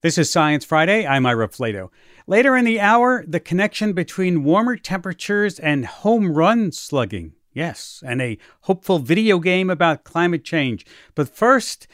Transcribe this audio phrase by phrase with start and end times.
[0.00, 1.04] This is Science Friday.
[1.04, 1.90] I'm Ira Flatow.
[2.28, 7.32] Later in the hour, the connection between warmer temperatures and home run slugging.
[7.52, 10.86] Yes, and a hopeful video game about climate change.
[11.16, 11.88] But first,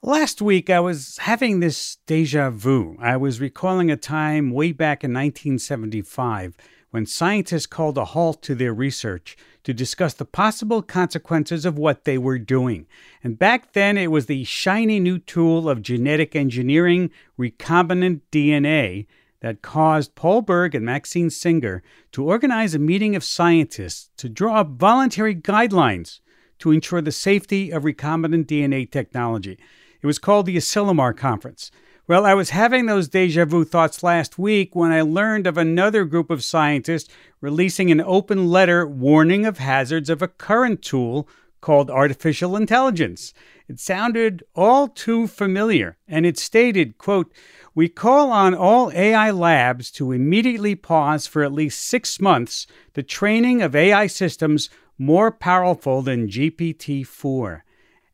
[0.00, 2.96] last week I was having this deja vu.
[2.98, 6.56] I was recalling a time way back in 1975
[6.94, 12.04] when scientists called a halt to their research to discuss the possible consequences of what
[12.04, 12.86] they were doing.
[13.24, 19.06] And back then, it was the shiny new tool of genetic engineering, recombinant DNA,
[19.40, 24.60] that caused Paul Berg and Maxine Singer to organize a meeting of scientists to draw
[24.60, 26.20] up voluntary guidelines
[26.60, 29.58] to ensure the safety of recombinant DNA technology.
[30.00, 31.72] It was called the Asilomar Conference.
[32.06, 36.04] Well, I was having those deja vu thoughts last week when I learned of another
[36.04, 41.26] group of scientists releasing an open letter warning of hazards of a current tool
[41.62, 43.32] called artificial intelligence.
[43.68, 47.32] It sounded all too familiar, and it stated, quote,
[47.74, 53.02] we call on all AI labs to immediately pause for at least six months the
[53.02, 57.64] training of AI systems more powerful than GPT 4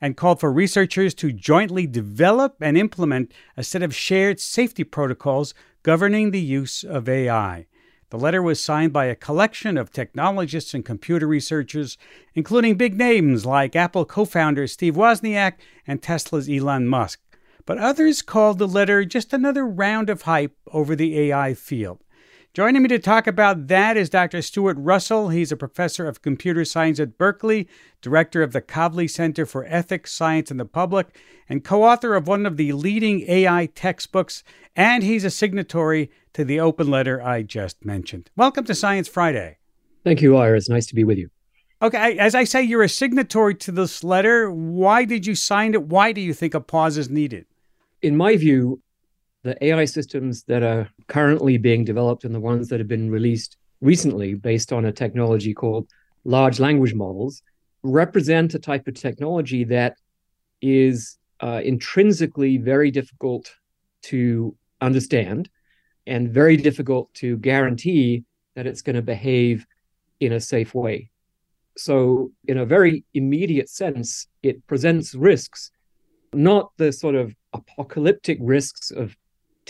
[0.01, 5.55] and called for researchers to jointly develop and implement a set of shared safety protocols
[5.83, 7.67] governing the use of AI.
[8.11, 11.97] The letter was signed by a collection of technologists and computer researchers,
[12.35, 15.55] including big names like Apple co founder Steve Wozniak
[15.87, 17.21] and Tesla's Elon Musk.
[17.67, 22.03] But others called the letter just another round of hype over the AI field.
[22.53, 24.43] Joining me to talk about that is Dr.
[24.43, 25.29] Stuart Russell.
[25.29, 27.69] He's a professor of computer science at Berkeley,
[28.03, 31.17] director of the Kavli Center for Ethics, Science, and the Public,
[31.49, 34.43] and co author of one of the leading AI textbooks.
[34.75, 38.31] And he's a signatory to the open letter I just mentioned.
[38.35, 39.59] Welcome to Science Friday.
[40.03, 40.57] Thank you, Ira.
[40.57, 41.31] It's nice to be with you.
[41.81, 44.51] Okay, as I say, you're a signatory to this letter.
[44.51, 45.85] Why did you sign it?
[45.85, 47.47] Why do you think a pause is needed?
[48.03, 48.83] In my view,
[49.43, 53.57] the AI systems that are currently being developed and the ones that have been released
[53.81, 55.89] recently based on a technology called
[56.25, 57.43] large language models
[57.83, 59.97] represent a type of technology that
[60.61, 63.55] is uh, intrinsically very difficult
[64.03, 65.49] to understand
[66.07, 68.25] and very difficult to guarantee
[68.55, 69.67] that it's going to behave
[70.21, 71.11] in a safe way.
[71.77, 75.71] So, in a very immediate sense, it presents risks,
[76.35, 79.17] not the sort of apocalyptic risks of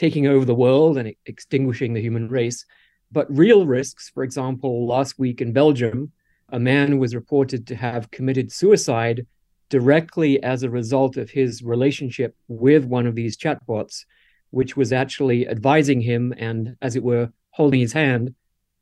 [0.01, 2.65] taking over the world and extinguishing the human race,
[3.13, 4.09] but real risks.
[4.09, 6.11] For example, last week in Belgium,
[6.49, 9.27] a man was reported to have committed suicide
[9.69, 14.07] directly as a result of his relationship with one of these chatbots,
[14.49, 18.35] which was actually advising him and, as it were, holding his hand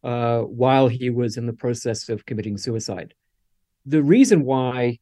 [0.05, 3.13] uh, while he was in the process of committing suicide.
[3.87, 5.01] The reason why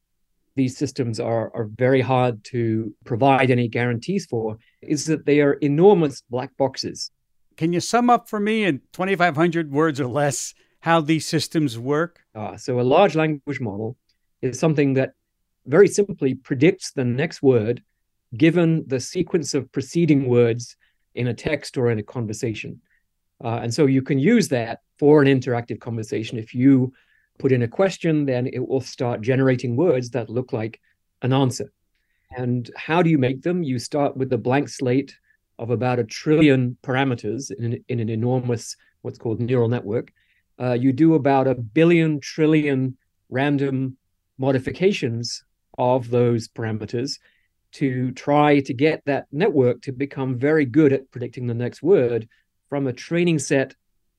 [0.56, 5.52] these systems are, are very hard to provide any guarantees for is that they are
[5.54, 7.10] enormous black boxes.
[7.56, 12.20] Can you sum up for me in 2,500 words or less how these systems work?
[12.34, 13.96] Uh, so, a large language model
[14.42, 15.12] is something that
[15.66, 17.82] very simply predicts the next word
[18.36, 20.76] given the sequence of preceding words
[21.14, 22.80] in a text or in a conversation.
[23.42, 26.38] Uh, and so you can use that for an interactive conversation.
[26.38, 26.92] If you
[27.38, 30.80] put in a question, then it will start generating words that look like
[31.22, 31.72] an answer.
[32.36, 33.62] And how do you make them?
[33.62, 35.16] You start with a blank slate
[35.58, 40.12] of about a trillion parameters in an, in an enormous, what's called neural network.
[40.60, 42.96] Uh, you do about a billion trillion
[43.28, 43.96] random
[44.38, 45.44] modifications
[45.78, 47.18] of those parameters
[47.72, 52.28] to try to get that network to become very good at predicting the next word
[52.68, 53.74] from a training set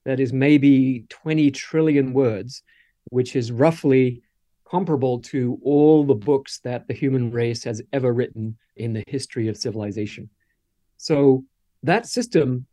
[0.05, 2.63] that is maybe 20 trillion words
[3.09, 4.21] which is roughly
[4.65, 9.47] comparable to all the books that the human race has ever written in the history
[9.47, 10.29] of civilization.
[10.97, 11.45] So
[11.83, 12.65] that system,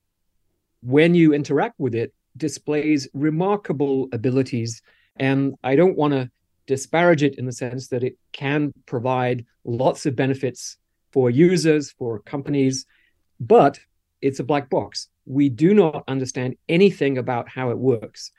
[0.82, 4.82] when you interact with it, displays remarkable abilities.
[5.16, 6.30] And I don't want to
[6.66, 10.76] disparage it in the sense that it can provide lots of benefits
[11.12, 12.86] for users, for companies,
[13.38, 13.78] but
[14.20, 15.08] it's a black box.
[15.26, 18.32] We do not understand anything about how it works.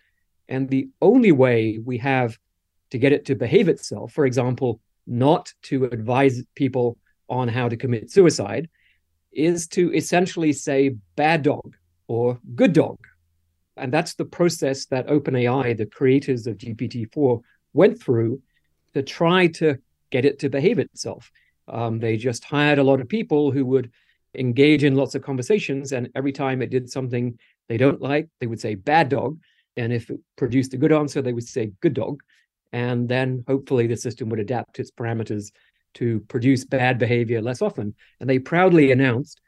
[0.48, 2.38] And the only way we have
[2.92, 6.98] to get it to behave itself, for example, not to advise people
[7.30, 8.70] on how to commit suicide,
[9.32, 11.76] is to essentially say bad dog
[12.08, 12.98] or good dog.
[13.78, 17.42] And that's the process that OpenAI, the creators of GPT 4,
[17.74, 18.42] went through
[18.94, 19.78] to try to
[20.12, 21.30] get it to behave itself.
[21.68, 23.92] Um, they just hired a lot of people who would
[24.36, 25.92] engage in lots of conversations.
[25.92, 27.38] And every time it did something
[27.68, 29.40] they don't like, they would say bad dog.
[29.78, 32.22] And if it produced a good answer, they would say good dog.
[32.72, 35.52] And then hopefully the system would adapt its parameters
[35.96, 37.96] to produce bad behavior less often.
[38.20, 39.40] And they proudly announced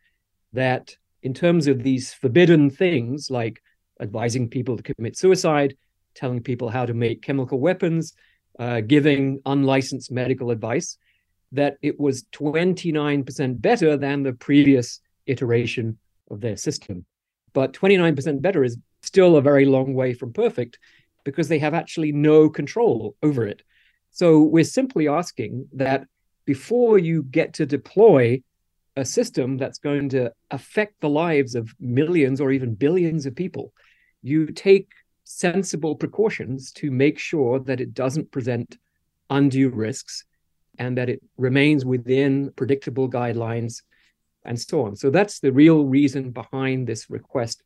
[0.53, 3.62] that in terms of these forbidden things like
[4.00, 5.75] advising people to commit suicide,
[6.15, 8.13] telling people how to make chemical weapons,
[8.59, 10.97] uh, giving unlicensed medical advice,
[11.51, 15.97] that it was 29% better than the previous iteration
[16.30, 17.06] of their system.
[17.53, 18.77] But 29% better is
[19.07, 20.77] still a very long way from perfect
[21.24, 23.62] because they have actually no control over it.
[24.12, 26.06] So we're simply asking that
[26.45, 28.42] before you get to deploy
[28.95, 33.74] a system that's going to affect the lives of millions or even billions of people,
[34.24, 34.89] you take
[35.24, 38.77] sensible precautions to make sure that it doesn't present
[39.30, 40.24] undue risks
[40.80, 43.81] and that it remains within predictable guidelines
[44.45, 44.95] and so on.
[44.95, 47.62] So that's the real reason behind this request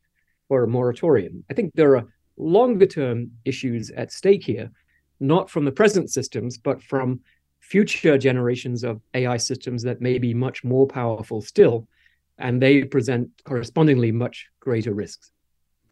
[0.52, 1.42] for a moratorium.
[1.50, 2.06] I think there are
[2.36, 4.70] longer term issues at stake here,
[5.18, 7.20] not from the present systems, but from
[7.60, 11.88] future generations of AI systems that may be much more powerful still,
[12.36, 15.32] and they present correspondingly much greater risks.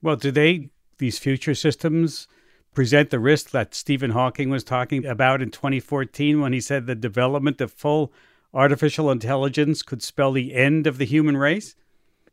[0.02, 0.68] Well, do they,
[0.98, 2.28] these future systems,
[2.74, 6.94] present the risk that Stephen Hawking was talking about in 2014 when he said the
[6.94, 8.12] development of full
[8.52, 11.76] artificial intelligence could spell the end of the human race?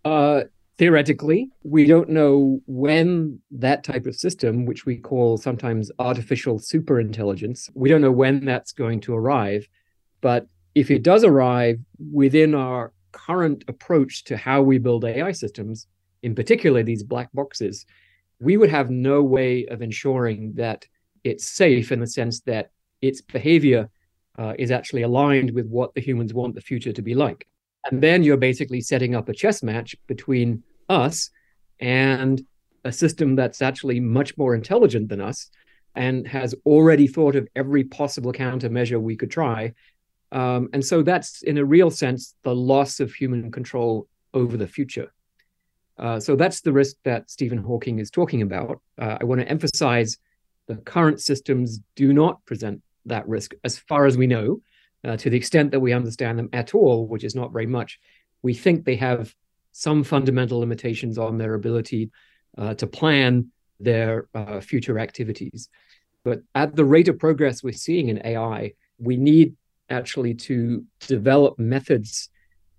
[0.03, 0.41] Uh,
[0.77, 7.69] theoretically, we don't know when that type of system, which we call sometimes artificial superintelligence,
[7.73, 9.67] we don't know when that's going to arrive.
[10.21, 11.79] But if it does arrive
[12.11, 15.87] within our current approach to how we build AI systems,
[16.21, 17.85] in particular these black boxes,
[18.39, 20.85] we would have no way of ensuring that
[21.23, 22.71] it's safe in the sense that
[23.01, 23.89] its behavior
[24.37, 27.47] uh, is actually aligned with what the humans want the future to be like.
[27.89, 31.29] And then you're basically setting up a chess match between us
[31.79, 32.45] and
[32.83, 35.49] a system that's actually much more intelligent than us
[35.95, 39.73] and has already thought of every possible countermeasure we could try.
[40.31, 44.67] Um, and so that's, in a real sense, the loss of human control over the
[44.67, 45.11] future.
[45.97, 48.81] Uh, so that's the risk that Stephen Hawking is talking about.
[48.97, 50.17] Uh, I want to emphasize
[50.67, 54.61] the current systems do not present that risk as far as we know,
[55.03, 57.99] uh, to the extent that we understand them at all, which is not very much.
[58.43, 59.33] We think they have
[59.77, 62.09] some fundamental limitations on their ability
[62.57, 65.69] uh, to plan their uh, future activities.
[66.23, 69.55] But at the rate of progress we're seeing in AI, we need
[69.87, 72.29] actually to develop methods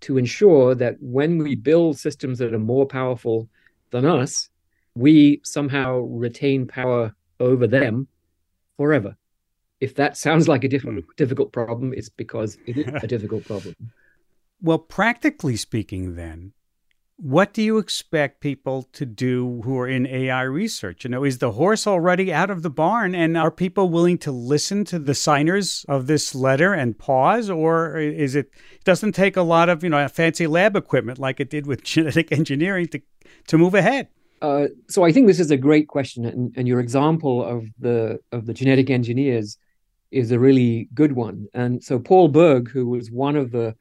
[0.00, 3.48] to ensure that when we build systems that are more powerful
[3.90, 4.50] than us,
[4.96, 8.08] we somehow retain power over them
[8.76, 9.16] forever.
[9.80, 11.10] If that sounds like a difficult, hmm.
[11.16, 13.76] difficult problem, it's because it is a difficult problem.
[14.60, 16.52] Well, practically speaking, then,
[17.20, 21.02] what do you expect people to do who are in AI research?
[21.02, 24.30] You know, is the horse already out of the barn and are people willing to
[24.30, 29.36] listen to the signers of this letter and pause or is it it doesn't take
[29.36, 33.00] a lot of, you know, fancy lab equipment like it did with genetic engineering to
[33.48, 34.06] to move ahead?
[34.40, 38.20] Uh, so I think this is a great question and, and your example of the
[38.30, 39.58] of the genetic engineers
[40.12, 41.48] is a really good one.
[41.52, 43.74] And so Paul Berg, who was one of the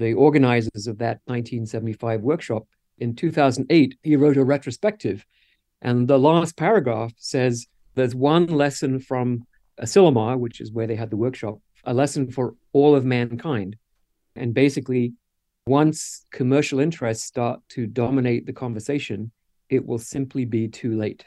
[0.00, 2.66] the organizers of that 1975 workshop,
[2.98, 5.24] in 2008, he wrote a retrospective.
[5.80, 9.46] And the last paragraph says there's one lesson from
[9.80, 13.76] Asilomar, which is where they had the workshop, a lesson for all of mankind.
[14.36, 15.14] And basically,
[15.66, 19.32] once commercial interests start to dominate the conversation,
[19.68, 21.24] it will simply be too late.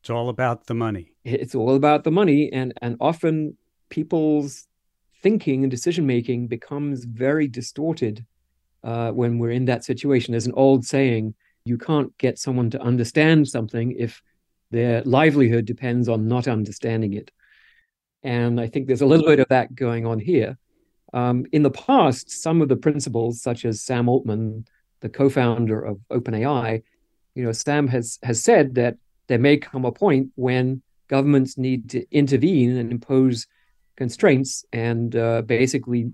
[0.00, 1.12] It's all about the money.
[1.24, 2.50] It's all about the money.
[2.52, 3.56] And, and often
[3.88, 4.66] people's
[5.22, 8.24] thinking and decision making becomes very distorted
[8.86, 10.32] uh, when we're in that situation.
[10.32, 14.22] There's an old saying you can't get someone to understand something if
[14.70, 17.32] their livelihood depends on not understanding it.
[18.22, 20.56] And I think there's a little bit of that going on here.
[21.12, 24.66] Um, in the past, some of the principals, such as Sam Altman,
[25.00, 26.82] the co-founder of OpenAI,
[27.34, 31.90] you know, Sam has has said that there may come a point when governments need
[31.90, 33.46] to intervene and impose
[33.96, 36.12] constraints and uh, basically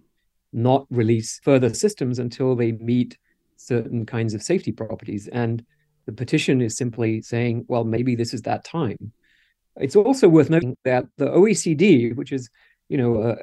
[0.53, 3.19] not release further systems until they meet
[3.57, 5.29] certain kinds of safety properties.
[5.29, 5.65] And
[6.07, 9.13] the petition is simply saying, well, maybe this is that time.
[9.77, 12.51] It's also worth noting that the OECD, which is,
[12.89, 13.37] you know,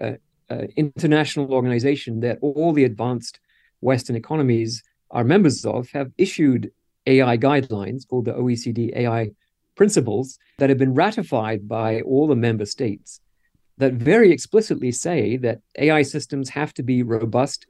[0.49, 3.39] an international organization that all the advanced
[3.81, 6.71] Western economies are members of, have issued
[7.07, 9.31] AI guidelines called the OECD AI
[9.75, 13.21] principles that have been ratified by all the member states
[13.79, 17.65] that very explicitly say that AI systems have to be robust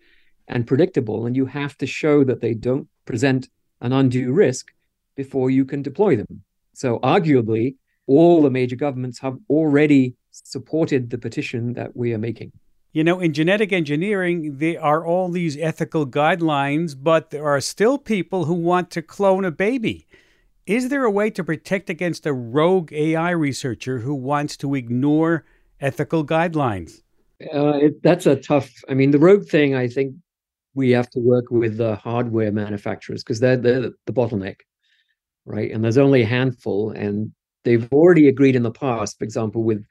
[0.48, 3.48] and predictable, and you have to show that they don't present
[3.80, 4.72] an undue risk
[5.16, 6.44] before you can deploy them.
[6.74, 7.76] So, arguably,
[8.08, 12.52] all the major governments have already supported the petition that we are making.
[12.92, 18.00] You know, in genetic engineering, there are all these ethical guidelines, but there are still
[18.00, 20.08] people who want to clone a baby.
[20.66, 25.46] Is there a way to protect against a rogue AI researcher who wants to ignore
[25.82, 27.02] ethical guidelines?
[27.54, 28.70] Uh, it, that's a tough.
[28.90, 29.76] I mean, the rogue thing.
[29.76, 30.16] I think
[30.76, 34.58] we have to work with the hardware manufacturers because they're, they're the bottleneck,
[35.46, 35.72] right?
[35.72, 37.32] And there's only a handful, and
[37.64, 39.18] they've already agreed in the past.
[39.18, 39.84] For example, with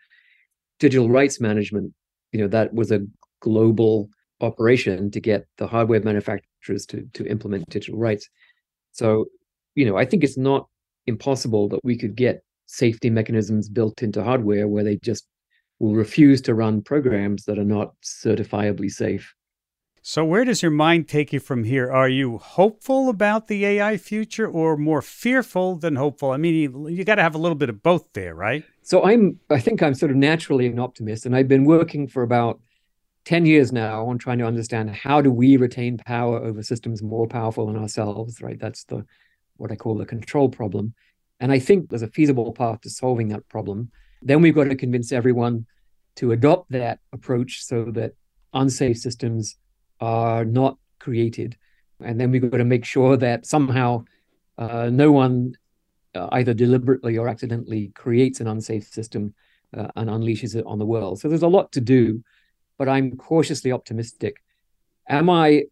[0.79, 1.93] digital rights management,
[2.33, 3.07] you know, that was a
[3.41, 8.29] global operation to get the hardware manufacturers to to implement digital rights.
[8.93, 9.27] So,
[9.75, 10.69] you know, I think it's not
[11.07, 15.27] impossible that we could get safety mechanisms built into hardware where they just
[15.79, 19.35] will refuse to run programs that are not certifiably safe.
[20.03, 21.91] So, where does your mind take you from here?
[21.93, 26.31] Are you hopeful about the AI future or more fearful than hopeful?
[26.31, 28.65] I mean, you, you got to have a little bit of both there, right?
[28.83, 32.23] So, I'm, I think I'm sort of naturally an optimist, and I've been working for
[32.23, 32.61] about
[33.27, 37.27] 10 years now on trying to understand how do we retain power over systems more
[37.27, 38.59] powerful than ourselves, right?
[38.59, 39.05] That's the,
[39.59, 40.95] what I call the control problem.
[41.39, 43.91] And I think there's a feasible path to solving that problem.
[44.23, 45.67] Then we've got to convince everyone
[46.17, 48.13] to adopt that approach so that
[48.53, 49.57] unsafe systems
[50.01, 51.57] are not created.
[52.03, 54.05] And then we've got to make sure that somehow
[54.57, 55.55] uh, no one
[56.15, 59.35] uh, either deliberately or accidentally creates an unsafe system
[59.77, 61.21] uh, and unleashes it on the world.
[61.21, 62.23] So there's a lot to do,
[62.79, 64.43] but I'm cautiously optimistic.
[65.09, 65.65] Am I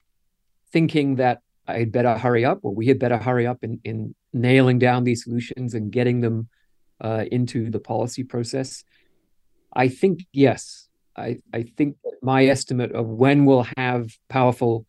[0.73, 4.79] thinking that I'd better hurry up, or we had better hurry up in, in nailing
[4.79, 6.49] down these solutions and getting them
[7.01, 8.85] uh, into the policy process?
[9.75, 10.89] I think yes.
[11.17, 14.87] I, I think my estimate of when we'll have powerful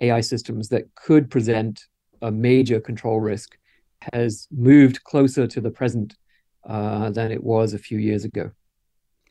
[0.00, 1.84] AI systems that could present
[2.22, 3.56] a major control risk
[4.12, 6.16] has moved closer to the present
[6.66, 8.50] uh, than it was a few years ago.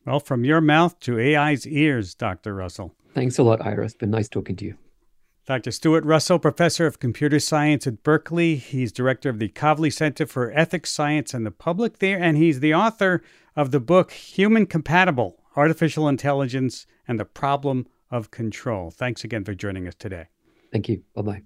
[0.06, 2.54] Well, from your mouth to AI's ears, Dr.
[2.54, 2.94] Russell.
[3.14, 3.84] Thanks a lot, Ira.
[3.84, 4.76] It's been nice talking to you.
[5.46, 5.72] Dr.
[5.72, 8.56] Stuart Russell, professor of computer science at Berkeley.
[8.56, 12.60] He's director of the Kavli Center for Ethics, Science, and the Public there, and he's
[12.60, 13.22] the author
[13.54, 18.90] of the book Human Compatible Artificial Intelligence and the Problem of Control.
[18.90, 20.28] Thanks again for joining us today.
[20.72, 21.02] Thank you.
[21.14, 21.42] Bye bye.